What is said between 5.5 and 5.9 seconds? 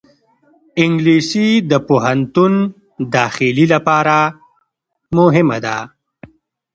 ده